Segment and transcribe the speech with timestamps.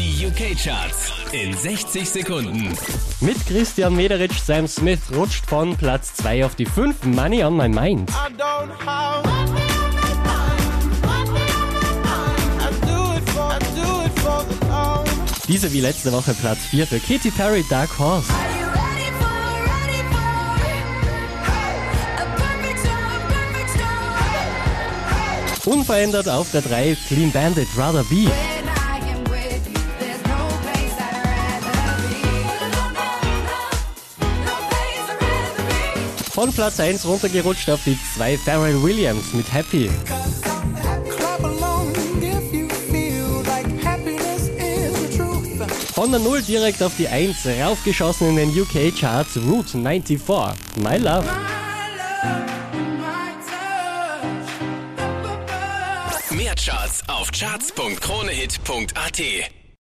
[0.00, 2.74] Die UK-Charts in 60 Sekunden.
[3.20, 7.04] Mit Christian Mederich, Sam Smith rutscht von Platz 2 auf die 5.
[7.04, 8.08] Money on my mind.
[8.08, 9.28] I don't love.
[15.46, 18.32] Diese wie letzte Woche Platz 4 für Katy Perry, Dark Horse.
[25.66, 28.30] Unverändert auf der 3 Clean Bandit, Rather Be.
[36.32, 39.90] Von Platz 1 runtergerutscht auf die 2 Pharrell Williams mit Happy.
[45.92, 50.20] Von der 0 direkt auf die 1 raufgeschossen in den UK Charts Route 94.
[50.76, 51.26] My Love.
[56.30, 59.59] Mehr Charts auf charts.kronehit.at.